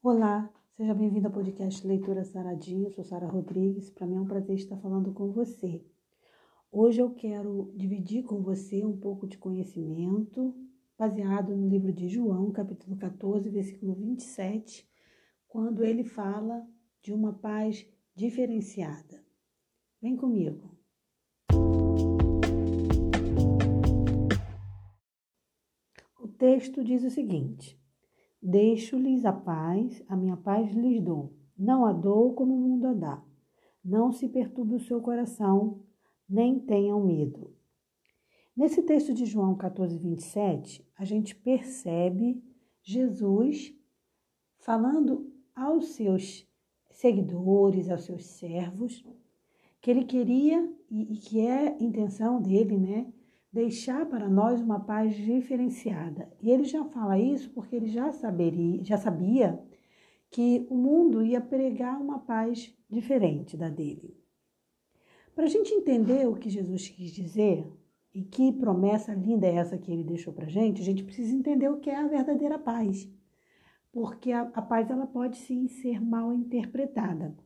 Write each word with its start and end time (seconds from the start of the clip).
Olá, 0.00 0.48
seja 0.76 0.94
bem-vindo 0.94 1.26
ao 1.26 1.32
podcast 1.32 1.84
Leitura 1.84 2.22
Saradinha. 2.24 2.88
Sou 2.88 3.02
Sara 3.02 3.26
Rodrigues. 3.26 3.90
Para 3.90 4.06
mim 4.06 4.14
é 4.14 4.20
um 4.20 4.28
prazer 4.28 4.54
estar 4.54 4.76
falando 4.76 5.12
com 5.12 5.32
você. 5.32 5.84
Hoje 6.70 7.02
eu 7.02 7.10
quero 7.10 7.72
dividir 7.74 8.22
com 8.22 8.40
você 8.40 8.84
um 8.84 8.96
pouco 8.96 9.26
de 9.26 9.36
conhecimento 9.36 10.54
baseado 10.96 11.56
no 11.56 11.68
livro 11.68 11.92
de 11.92 12.08
João, 12.08 12.52
capítulo 12.52 12.96
14, 12.96 13.50
versículo 13.50 13.92
27, 13.92 14.88
quando 15.48 15.84
ele 15.84 16.04
fala 16.04 16.64
de 17.02 17.12
uma 17.12 17.32
paz 17.32 17.84
diferenciada. 18.14 19.20
Vem 20.00 20.16
comigo. 20.16 20.78
O 26.20 26.28
texto 26.28 26.84
diz 26.84 27.02
o 27.02 27.10
seguinte: 27.10 27.77
Deixo-lhes 28.40 29.24
a 29.24 29.32
paz, 29.32 30.02
a 30.08 30.16
minha 30.16 30.36
paz 30.36 30.72
lhes 30.72 31.02
dou. 31.02 31.32
Não 31.56 31.84
a 31.84 31.92
dou 31.92 32.34
como 32.34 32.54
o 32.54 32.58
mundo 32.58 32.86
a 32.86 32.94
dá. 32.94 33.24
Não 33.84 34.12
se 34.12 34.28
perturbe 34.28 34.74
o 34.74 34.80
seu 34.80 35.00
coração, 35.00 35.82
nem 36.28 36.60
tenham 36.60 37.04
medo. 37.04 37.52
Nesse 38.56 38.82
texto 38.82 39.14
de 39.14 39.24
João 39.24 39.56
14, 39.56 39.96
27, 39.96 40.86
a 40.96 41.04
gente 41.04 41.34
percebe 41.34 42.42
Jesus 42.82 43.74
falando 44.58 45.32
aos 45.54 45.90
seus 45.90 46.46
seguidores, 46.90 47.88
aos 47.88 48.04
seus 48.04 48.24
servos, 48.26 49.04
que 49.80 49.90
ele 49.90 50.04
queria 50.04 50.68
e, 50.90 51.16
que 51.16 51.40
é 51.40 51.76
intenção 51.80 52.40
dele, 52.40 52.76
né? 52.76 53.12
Deixar 53.58 54.06
para 54.06 54.28
nós 54.28 54.60
uma 54.60 54.78
paz 54.78 55.16
diferenciada. 55.16 56.32
E 56.40 56.48
ele 56.48 56.62
já 56.62 56.84
fala 56.84 57.18
isso 57.18 57.50
porque 57.50 57.74
ele 57.74 57.88
já, 57.88 58.12
saberia, 58.12 58.84
já 58.84 58.96
sabia 58.96 59.60
que 60.30 60.64
o 60.70 60.76
mundo 60.76 61.24
ia 61.24 61.40
pregar 61.40 62.00
uma 62.00 62.20
paz 62.20 62.72
diferente 62.88 63.56
da 63.56 63.68
dele. 63.68 64.16
Para 65.34 65.46
a 65.46 65.48
gente 65.48 65.74
entender 65.74 66.28
o 66.28 66.36
que 66.36 66.48
Jesus 66.48 66.88
quis 66.88 67.10
dizer 67.10 67.66
e 68.14 68.22
que 68.22 68.52
promessa 68.52 69.12
linda 69.12 69.48
é 69.48 69.56
essa 69.56 69.76
que 69.76 69.90
ele 69.90 70.04
deixou 70.04 70.32
para 70.32 70.46
a 70.46 70.48
gente, 70.48 70.80
a 70.80 70.84
gente 70.84 71.02
precisa 71.02 71.34
entender 71.34 71.68
o 71.68 71.80
que 71.80 71.90
é 71.90 71.96
a 71.96 72.06
verdadeira 72.06 72.60
paz. 72.60 73.10
Porque 73.90 74.30
a, 74.30 74.42
a 74.54 74.62
paz 74.62 74.88
ela 74.88 75.06
pode 75.06 75.36
sim 75.36 75.66
ser 75.66 76.00
mal 76.00 76.32
interpretada. 76.32 77.36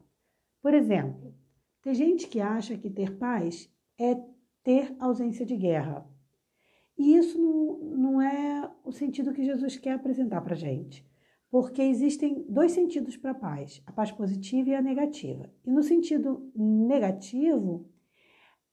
Por 0.61 0.75
exemplo, 0.75 1.35
tem 1.81 1.95
gente 1.95 2.29
que 2.29 2.39
acha 2.39 2.77
que 2.77 2.91
ter 2.91 3.17
paz 3.17 3.73
é 3.99 4.15
ter 4.63 4.95
ausência 4.99 5.45
de 5.45 5.57
guerra. 5.57 6.07
E 6.97 7.17
isso 7.17 7.39
não, 7.41 7.79
não 7.79 8.23
é 8.23 8.71
o 8.85 8.93
sentido 8.93 9.33
que 9.33 9.45
Jesus 9.45 9.77
quer 9.77 9.93
apresentar 9.93 10.41
para 10.41 10.55
a 10.55 10.57
gente. 10.57 11.07
Porque 11.51 11.83
existem 11.83 12.47
dois 12.49 12.73
sentidos 12.73 13.17
para 13.17 13.33
a 13.33 13.35
paz: 13.35 13.83
a 13.87 13.93
paz 13.93 14.11
positiva 14.11 14.71
e 14.71 14.75
a 14.75 14.81
negativa. 14.81 15.53
E 15.65 15.71
no 15.71 15.83
sentido 15.83 16.51
negativo, 16.55 17.91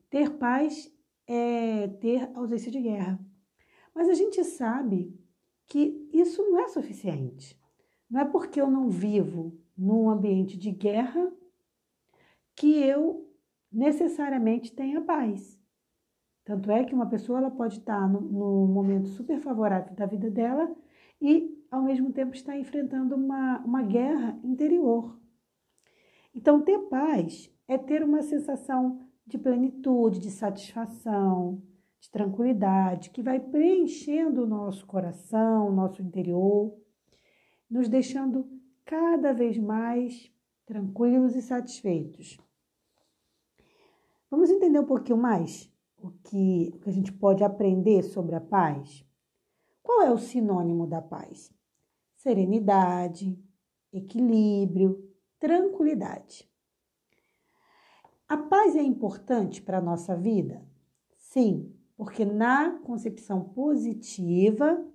ter 0.10 0.38
paz 0.38 0.90
é 1.28 1.88
ter 2.00 2.30
ausência 2.34 2.72
de 2.72 2.80
guerra. 2.82 3.20
Mas 3.94 4.08
a 4.08 4.14
gente 4.14 4.44
sabe 4.46 5.14
que 5.66 6.10
isso 6.14 6.42
não 6.44 6.60
é 6.60 6.68
suficiente. 6.70 7.60
Não 8.10 8.22
é 8.22 8.26
porque 8.26 8.62
eu 8.62 8.72
não 8.72 8.90
vivo 8.90 9.60
num 9.78 10.10
ambiente 10.10 10.58
de 10.58 10.72
guerra 10.72 11.32
que 12.56 12.76
eu 12.82 13.30
necessariamente 13.72 14.74
tenha 14.74 15.02
paz. 15.02 15.59
Tanto 16.50 16.72
é 16.72 16.84
que 16.84 16.96
uma 16.96 17.06
pessoa 17.06 17.38
ela 17.38 17.52
pode 17.52 17.78
estar 17.78 18.10
no, 18.10 18.22
no 18.22 18.66
momento 18.66 19.08
super 19.10 19.40
favorável 19.40 19.94
da 19.94 20.08
vida 20.08 20.32
dela 20.32 20.76
e, 21.22 21.56
ao 21.70 21.84
mesmo 21.84 22.12
tempo, 22.12 22.34
estar 22.34 22.58
enfrentando 22.58 23.16
uma, 23.16 23.60
uma 23.60 23.84
guerra 23.84 24.36
interior. 24.44 25.16
Então, 26.34 26.60
ter 26.60 26.80
paz 26.90 27.56
é 27.68 27.78
ter 27.78 28.02
uma 28.04 28.24
sensação 28.24 29.00
de 29.28 29.38
plenitude, 29.38 30.18
de 30.18 30.32
satisfação, 30.32 31.62
de 32.00 32.10
tranquilidade, 32.10 33.12
que 33.12 33.22
vai 33.22 33.40
preenchendo 33.40 34.44
o 34.44 34.48
nosso 34.48 34.88
coração, 34.88 35.68
o 35.68 35.72
nosso 35.72 36.02
interior, 36.02 36.76
nos 37.70 37.88
deixando 37.88 38.50
cada 38.84 39.34
vez 39.34 39.56
mais 39.56 40.34
tranquilos 40.66 41.36
e 41.36 41.44
satisfeitos. 41.44 42.40
Vamos 44.32 44.50
entender 44.50 44.80
um 44.80 44.88
pouquinho 44.88 45.20
mais 45.20 45.72
o 46.02 46.12
que, 46.24 46.72
o 46.74 46.80
que 46.80 46.90
a 46.90 46.94
gente 46.94 47.12
pode 47.12 47.44
aprender 47.44 48.04
sobre 48.04 48.36
a 48.36 48.42
paz? 48.42 49.06
Qual 49.84 50.02
é 50.02 50.12
o 50.12 50.18
sinônimo 50.18 50.88
da 50.88 51.02
paz? 51.02 51.54
Serenidade, 52.16 53.38
equilíbrio, 53.92 55.10
tranquilidade. 55.40 56.50
A 58.28 58.38
paz 58.38 58.76
é 58.76 58.82
importante 58.82 59.62
para 59.62 59.80
a 59.80 59.82
nossa 59.82 60.16
vida? 60.16 60.64
Sim, 61.18 61.76
porque 61.98 62.24
na 62.24 62.80
concepção 62.80 63.44
positiva, 63.50 64.86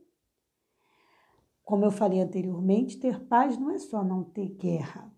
como 1.65 1.85
eu 1.85 1.91
falei 1.91 2.21
anteriormente, 2.21 2.99
ter 2.99 3.25
paz 3.27 3.59
não 3.59 3.71
é 3.71 3.79
só 3.79 4.05
não 4.05 4.23
ter 4.23 4.51
guerra, 4.51 5.13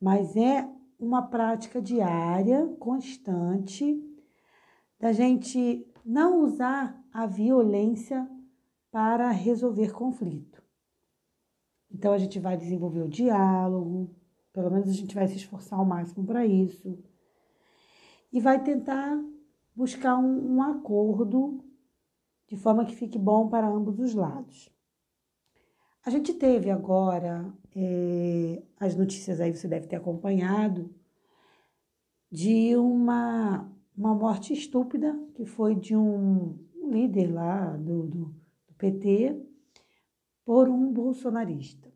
mas 0.00 0.36
é 0.36 0.77
uma 0.98 1.22
prática 1.22 1.80
diária, 1.80 2.66
constante, 2.78 4.02
da 4.98 5.12
gente 5.12 5.86
não 6.04 6.42
usar 6.42 7.00
a 7.12 7.26
violência 7.26 8.28
para 8.90 9.30
resolver 9.30 9.92
conflito. 9.92 10.62
Então 11.90 12.12
a 12.12 12.18
gente 12.18 12.38
vai 12.38 12.56
desenvolver 12.56 13.02
o 13.02 13.08
diálogo, 13.08 14.14
pelo 14.52 14.70
menos 14.70 14.88
a 14.88 14.92
gente 14.92 15.14
vai 15.14 15.28
se 15.28 15.36
esforçar 15.36 15.78
ao 15.78 15.84
máximo 15.84 16.26
para 16.26 16.44
isso, 16.44 16.98
e 18.32 18.40
vai 18.40 18.62
tentar 18.62 19.18
buscar 19.74 20.18
um, 20.18 20.56
um 20.56 20.62
acordo 20.62 21.64
de 22.48 22.56
forma 22.56 22.84
que 22.84 22.94
fique 22.94 23.18
bom 23.18 23.48
para 23.48 23.68
ambos 23.68 23.98
os 24.00 24.14
lados. 24.14 24.68
A 26.08 26.10
gente 26.10 26.32
teve 26.32 26.70
agora 26.70 27.52
é, 27.76 28.62
as 28.80 28.96
notícias 28.96 29.42
aí, 29.42 29.54
você 29.54 29.68
deve 29.68 29.86
ter 29.86 29.96
acompanhado, 29.96 30.90
de 32.32 32.74
uma, 32.76 33.70
uma 33.94 34.14
morte 34.14 34.54
estúpida 34.54 35.14
que 35.34 35.44
foi 35.44 35.74
de 35.74 35.94
um 35.94 36.58
líder 36.90 37.30
lá 37.30 37.76
do, 37.76 38.06
do, 38.06 38.24
do 38.68 38.74
PT 38.78 39.38
por 40.46 40.70
um 40.70 40.90
bolsonarista. 40.90 41.92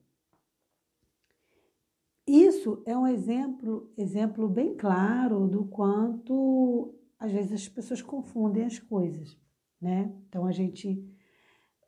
Isso 2.27 2.83
é 2.85 2.95
um 2.95 3.07
exemplo, 3.07 3.91
exemplo 3.97 4.47
bem 4.47 4.77
claro 4.77 5.49
do 5.49 5.65
quanto 5.65 6.95
às 7.19 7.33
vezes 7.33 7.53
as 7.53 7.67
pessoas 7.67 8.03
confundem 8.03 8.67
as 8.67 8.79
coisas, 8.79 9.41
né? 9.81 10.15
Então 10.29 10.45
a 10.45 10.53
gente 10.53 11.03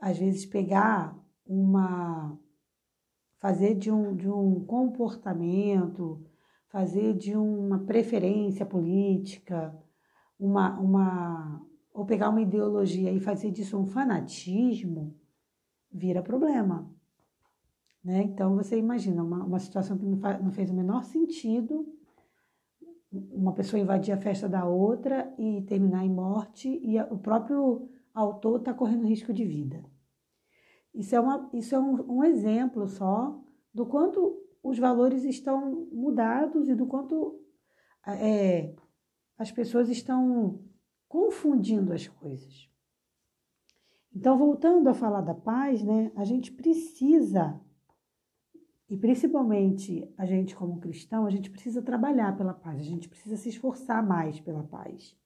às 0.00 0.16
vezes 0.16 0.46
pegar 0.46 1.22
uma 1.46 2.38
fazer 3.38 3.74
de 3.74 3.90
um, 3.90 4.16
de 4.16 4.28
um 4.28 4.64
comportamento, 4.64 6.24
fazer 6.68 7.12
de 7.14 7.36
uma 7.36 7.78
preferência 7.80 8.64
política, 8.64 9.76
uma, 10.38 10.80
uma 10.80 11.66
ou 11.92 12.04
pegar 12.04 12.30
uma 12.30 12.40
ideologia 12.40 13.12
e 13.12 13.20
fazer 13.20 13.50
disso 13.50 13.78
um 13.78 13.86
fanatismo, 13.86 15.14
vira 15.92 16.22
problema. 16.22 16.90
Né? 18.02 18.22
Então 18.22 18.56
você 18.56 18.78
imagina 18.78 19.22
uma, 19.22 19.44
uma 19.44 19.58
situação 19.58 19.96
que 19.96 20.04
não, 20.04 20.18
faz, 20.18 20.42
não 20.42 20.50
fez 20.50 20.70
o 20.70 20.74
menor 20.74 21.04
sentido, 21.04 21.86
uma 23.12 23.52
pessoa 23.52 23.80
invadir 23.80 24.12
a 24.12 24.18
festa 24.18 24.48
da 24.48 24.64
outra 24.64 25.32
e 25.38 25.62
terminar 25.62 26.04
em 26.04 26.10
morte, 26.10 26.80
e 26.82 26.98
a, 26.98 27.04
o 27.06 27.18
próprio 27.18 27.88
autor 28.12 28.58
está 28.58 28.74
correndo 28.74 29.06
risco 29.06 29.32
de 29.32 29.44
vida. 29.44 29.84
Isso 30.94 31.14
é, 31.16 31.20
uma, 31.20 31.50
isso 31.52 31.74
é 31.74 31.78
um, 31.78 32.18
um 32.18 32.24
exemplo 32.24 32.86
só 32.86 33.42
do 33.72 33.84
quanto 33.84 34.40
os 34.62 34.78
valores 34.78 35.24
estão 35.24 35.88
mudados 35.92 36.68
e 36.68 36.74
do 36.74 36.86
quanto 36.86 37.40
é, 38.06 38.74
as 39.36 39.50
pessoas 39.50 39.88
estão 39.88 40.62
confundindo 41.08 41.92
as 41.92 42.06
coisas. 42.06 42.70
Então, 44.14 44.38
voltando 44.38 44.88
a 44.88 44.94
falar 44.94 45.22
da 45.22 45.34
paz, 45.34 45.82
né, 45.82 46.12
a 46.14 46.24
gente 46.24 46.52
precisa, 46.52 47.60
e 48.88 48.96
principalmente 48.96 50.08
a 50.16 50.24
gente 50.24 50.54
como 50.54 50.78
cristão, 50.78 51.26
a 51.26 51.30
gente 51.30 51.50
precisa 51.50 51.82
trabalhar 51.82 52.36
pela 52.36 52.54
paz, 52.54 52.80
a 52.80 52.84
gente 52.84 53.08
precisa 53.08 53.36
se 53.36 53.48
esforçar 53.48 54.06
mais 54.06 54.38
pela 54.38 54.62
paz. 54.62 55.16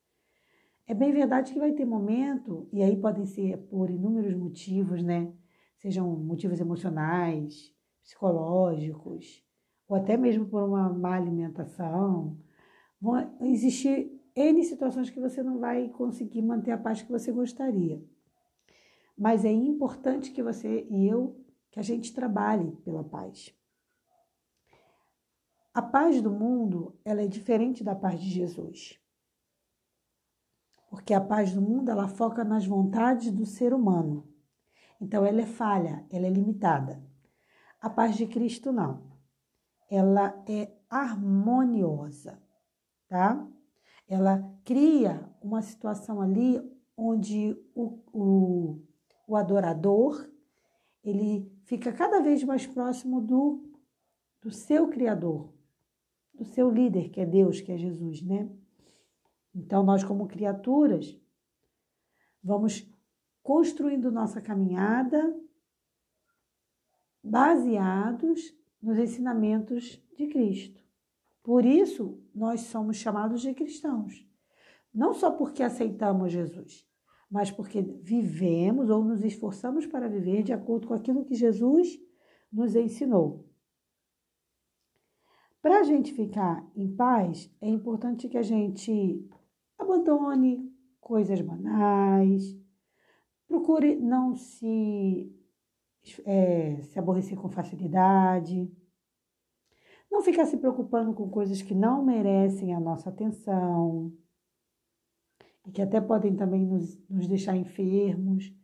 É 0.86 0.94
bem 0.94 1.12
verdade 1.12 1.52
que 1.52 1.58
vai 1.58 1.72
ter 1.72 1.84
momento, 1.84 2.66
e 2.72 2.82
aí 2.82 2.96
podem 2.96 3.26
ser 3.26 3.58
por 3.68 3.90
inúmeros 3.90 4.34
motivos, 4.34 5.02
né? 5.02 5.30
Sejam 5.78 6.08
motivos 6.16 6.60
emocionais, 6.60 7.74
psicológicos, 8.02 9.44
ou 9.88 9.96
até 9.96 10.16
mesmo 10.16 10.46
por 10.46 10.62
uma 10.62 10.88
má 10.92 11.16
alimentação, 11.16 12.38
vão 13.00 13.36
existir 13.40 14.12
N 14.34 14.62
situações 14.62 15.10
que 15.10 15.18
você 15.18 15.42
não 15.42 15.58
vai 15.58 15.88
conseguir 15.88 16.42
manter 16.42 16.70
a 16.70 16.78
paz 16.78 17.02
que 17.02 17.10
você 17.10 17.32
gostaria. 17.32 18.00
Mas 19.16 19.44
é 19.44 19.50
importante 19.50 20.30
que 20.30 20.42
você 20.42 20.86
e 20.88 21.08
eu 21.08 21.44
que 21.70 21.80
a 21.80 21.82
gente 21.82 22.14
trabalhe 22.14 22.70
pela 22.84 23.02
paz. 23.02 23.52
A 25.74 25.82
paz 25.82 26.22
do 26.22 26.30
mundo, 26.30 26.96
ela 27.04 27.22
é 27.22 27.26
diferente 27.26 27.82
da 27.82 27.94
paz 27.94 28.20
de 28.20 28.28
Jesus. 28.28 29.00
Porque 30.88 31.12
a 31.12 31.20
paz 31.20 31.52
do 31.52 31.60
mundo, 31.60 31.90
ela 31.90 32.08
foca 32.08 32.44
nas 32.44 32.64
vontades 32.66 33.30
do 33.30 33.44
ser 33.44 33.74
humano. 33.74 34.27
Então 35.00 35.24
ela 35.24 35.42
é 35.42 35.46
falha, 35.46 36.04
ela 36.10 36.26
é 36.26 36.30
limitada. 36.30 37.02
A 37.80 37.88
paz 37.88 38.16
de 38.16 38.26
Cristo 38.26 38.72
não. 38.72 39.06
Ela 39.90 40.42
é 40.48 40.72
harmoniosa, 40.90 42.42
tá? 43.08 43.46
Ela 44.08 44.42
cria 44.64 45.28
uma 45.40 45.62
situação 45.62 46.20
ali 46.20 46.60
onde 46.96 47.56
o, 47.74 47.98
o, 48.12 48.82
o 49.26 49.36
adorador 49.36 50.28
ele 51.04 51.50
fica 51.64 51.92
cada 51.92 52.20
vez 52.20 52.42
mais 52.42 52.66
próximo 52.66 53.20
do, 53.20 53.62
do 54.42 54.50
seu 54.50 54.88
Criador, 54.88 55.52
do 56.34 56.44
seu 56.44 56.70
líder, 56.70 57.10
que 57.10 57.20
é 57.20 57.26
Deus, 57.26 57.60
que 57.60 57.70
é 57.70 57.78
Jesus, 57.78 58.22
né? 58.22 58.50
Então, 59.54 59.82
nós, 59.82 60.04
como 60.04 60.26
criaturas, 60.26 61.18
vamos 62.42 62.86
construindo 63.48 64.12
nossa 64.12 64.42
caminhada 64.42 65.34
baseados 67.24 68.54
nos 68.82 68.98
ensinamentos 68.98 69.98
de 70.14 70.26
Cristo. 70.26 70.84
Por 71.42 71.64
isso, 71.64 72.22
nós 72.34 72.60
somos 72.60 72.98
chamados 72.98 73.40
de 73.40 73.54
cristãos. 73.54 74.28
Não 74.92 75.14
só 75.14 75.30
porque 75.30 75.62
aceitamos 75.62 76.30
Jesus, 76.30 76.86
mas 77.30 77.50
porque 77.50 77.80
vivemos 77.80 78.90
ou 78.90 79.02
nos 79.02 79.24
esforçamos 79.24 79.86
para 79.86 80.10
viver 80.10 80.42
de 80.42 80.52
acordo 80.52 80.86
com 80.86 80.92
aquilo 80.92 81.24
que 81.24 81.34
Jesus 81.34 81.98
nos 82.52 82.76
ensinou. 82.76 83.48
Para 85.62 85.80
a 85.80 85.84
gente 85.84 86.12
ficar 86.12 86.70
em 86.76 86.94
paz, 86.94 87.50
é 87.62 87.68
importante 87.70 88.28
que 88.28 88.36
a 88.36 88.42
gente 88.42 89.26
abandone 89.78 90.70
coisas 91.00 91.40
banais, 91.40 92.58
procure 93.48 93.96
não 93.96 94.36
se, 94.36 95.34
é, 96.24 96.82
se 96.82 96.98
aborrecer 96.98 97.36
com 97.36 97.48
facilidade, 97.48 98.70
não 100.10 100.22
ficar 100.22 100.46
se 100.46 100.56
preocupando 100.58 101.14
com 101.14 101.28
coisas 101.28 101.62
que 101.62 101.74
não 101.74 102.04
merecem 102.04 102.74
a 102.74 102.80
nossa 102.80 103.08
atenção 103.08 104.12
e 105.66 105.72
que 105.72 105.82
até 105.82 106.00
podem 106.00 106.36
também 106.36 106.64
nos, 106.64 106.98
nos 107.08 107.26
deixar 107.26 107.56
enfermos. 107.56 108.54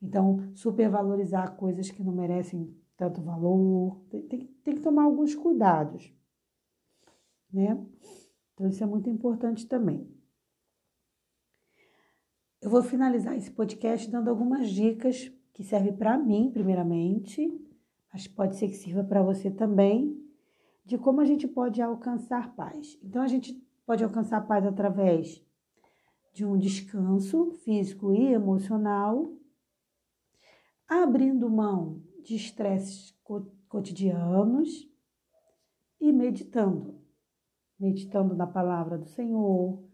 Então, 0.00 0.52
supervalorizar 0.54 1.56
coisas 1.56 1.90
que 1.90 2.02
não 2.02 2.12
merecem 2.12 2.76
tanto 2.96 3.22
valor, 3.22 4.00
tem, 4.10 4.22
tem, 4.22 4.46
tem 4.62 4.74
que 4.74 4.82
tomar 4.82 5.04
alguns 5.04 5.34
cuidados, 5.34 6.12
né? 7.52 7.82
Então, 8.52 8.68
isso 8.68 8.84
é 8.84 8.86
muito 8.86 9.10
importante 9.10 9.66
também. 9.66 10.08
Eu 12.64 12.70
vou 12.70 12.82
finalizar 12.82 13.36
esse 13.36 13.50
podcast 13.50 14.10
dando 14.10 14.30
algumas 14.30 14.70
dicas 14.70 15.30
que 15.52 15.62
servem 15.62 15.94
para 15.94 16.16
mim, 16.16 16.50
primeiramente, 16.50 17.46
mas 18.10 18.26
pode 18.26 18.56
ser 18.56 18.68
que 18.68 18.76
sirva 18.76 19.04
para 19.04 19.22
você 19.22 19.50
também, 19.50 20.18
de 20.82 20.96
como 20.96 21.20
a 21.20 21.26
gente 21.26 21.46
pode 21.46 21.82
alcançar 21.82 22.56
paz. 22.56 22.98
Então, 23.02 23.20
a 23.20 23.26
gente 23.26 23.52
pode 23.84 24.02
alcançar 24.02 24.40
paz 24.46 24.64
através 24.64 25.44
de 26.32 26.46
um 26.46 26.56
descanso 26.56 27.50
físico 27.66 28.14
e 28.14 28.32
emocional, 28.32 29.30
abrindo 30.88 31.50
mão 31.50 32.02
de 32.22 32.34
estresses 32.34 33.14
cotidianos 33.68 34.90
e 36.00 36.10
meditando. 36.10 36.98
Meditando 37.78 38.34
na 38.34 38.46
palavra 38.46 38.96
do 38.96 39.04
Senhor, 39.04 39.84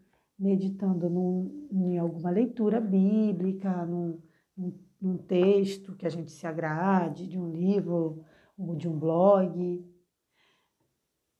meditando 0.41 1.07
num, 1.07 1.67
em 1.71 1.99
alguma 1.99 2.31
leitura 2.31 2.81
bíblica, 2.81 3.85
num, 3.85 4.19
num 4.99 5.15
texto 5.15 5.95
que 5.95 6.05
a 6.05 6.09
gente 6.09 6.31
se 6.31 6.47
agrade, 6.47 7.27
de 7.27 7.37
um 7.37 7.51
livro 7.51 8.25
ou 8.57 8.75
de 8.75 8.89
um 8.89 8.97
blog. 8.97 9.85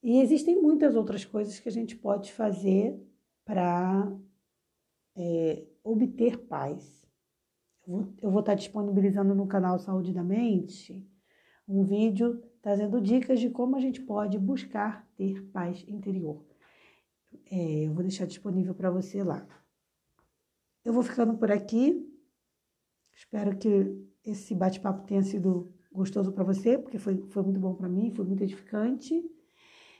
E 0.03 0.19
existem 0.21 0.61
muitas 0.61 0.95
outras 0.95 1.25
coisas 1.25 1.59
que 1.59 1.67
a 1.67 1.71
gente 1.71 1.95
pode 1.95 2.31
fazer 2.31 2.95
para 3.43 4.15
é, 5.15 5.65
obter 5.83 6.37
paz. 6.45 7.03
Eu 7.87 7.93
vou, 7.93 8.13
eu 8.21 8.31
vou 8.31 8.39
estar 8.41 8.53
disponibilizando 8.53 9.33
no 9.33 9.47
canal 9.47 9.79
Saúde 9.79 10.13
da 10.13 10.23
Mente 10.23 11.03
um 11.67 11.83
vídeo 11.83 12.39
trazendo 12.61 13.01
dicas 13.01 13.39
de 13.39 13.49
como 13.49 13.75
a 13.75 13.79
gente 13.79 13.99
pode 14.01 14.37
buscar 14.37 15.07
ter 15.17 15.41
paz 15.47 15.83
interior. 15.87 16.50
É, 17.51 17.85
eu 17.85 17.93
vou 17.93 18.01
deixar 18.01 18.25
disponível 18.25 18.73
para 18.73 18.89
você 18.89 19.21
lá. 19.23 19.45
Eu 20.85 20.93
vou 20.93 21.03
ficando 21.03 21.37
por 21.37 21.51
aqui. 21.51 22.07
Espero 23.13 23.57
que 23.57 24.09
esse 24.23 24.55
bate-papo 24.55 25.05
tenha 25.05 25.21
sido 25.21 25.69
gostoso 25.91 26.31
para 26.31 26.45
você, 26.45 26.77
porque 26.77 26.97
foi, 26.97 27.17
foi 27.29 27.43
muito 27.43 27.59
bom 27.59 27.75
para 27.75 27.89
mim, 27.89 28.09
foi 28.11 28.23
muito 28.25 28.41
edificante. 28.41 29.21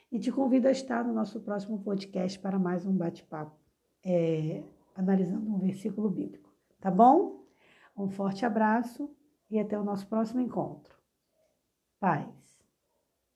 E 0.09 0.18
te 0.18 0.31
convido 0.31 0.69
a 0.69 0.71
estar 0.71 1.03
no 1.03 1.13
nosso 1.13 1.42
próximo 1.42 1.83
podcast 1.83 2.39
para 2.39 2.57
mais 2.57 2.86
um 2.86 2.95
bate-papo. 2.95 3.59
É, 4.03 4.63
analisando 4.95 5.53
um 5.53 5.59
versículo 5.59 6.09
bíblico. 6.09 6.50
Tá 6.80 6.89
bom? 6.89 7.45
Um 7.95 8.09
forte 8.09 8.45
abraço 8.45 9.13
e 9.50 9.59
até 9.59 9.77
o 9.77 9.83
nosso 9.83 10.07
próximo 10.07 10.39
encontro. 10.39 10.95
Paz. 12.00 12.50